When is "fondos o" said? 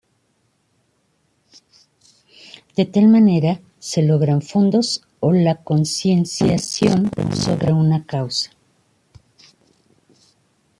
4.41-5.31